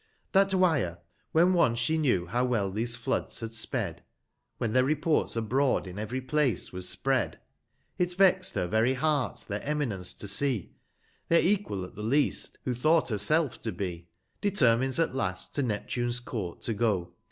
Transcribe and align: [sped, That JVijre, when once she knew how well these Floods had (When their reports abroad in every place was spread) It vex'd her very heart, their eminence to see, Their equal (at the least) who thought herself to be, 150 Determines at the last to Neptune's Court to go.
[sped, 0.01 0.33
That 0.33 0.49
JVijre, 0.49 0.97
when 1.31 1.53
once 1.53 1.77
she 1.77 1.95
knew 1.95 2.25
how 2.25 2.43
well 2.43 2.71
these 2.71 2.95
Floods 2.95 3.39
had 3.39 4.01
(When 4.57 4.73
their 4.73 4.83
reports 4.83 5.35
abroad 5.35 5.85
in 5.85 5.99
every 5.99 6.21
place 6.21 6.73
was 6.73 6.89
spread) 6.89 7.39
It 7.99 8.15
vex'd 8.15 8.55
her 8.55 8.65
very 8.65 8.95
heart, 8.95 9.45
their 9.47 9.61
eminence 9.61 10.15
to 10.15 10.27
see, 10.27 10.73
Their 11.27 11.41
equal 11.43 11.85
(at 11.85 11.93
the 11.93 12.01
least) 12.01 12.57
who 12.63 12.73
thought 12.73 13.09
herself 13.09 13.61
to 13.61 13.71
be, 13.71 14.07
150 14.41 14.49
Determines 14.49 14.99
at 14.99 15.11
the 15.11 15.17
last 15.17 15.53
to 15.53 15.61
Neptune's 15.61 16.19
Court 16.19 16.63
to 16.63 16.73
go. 16.73 17.13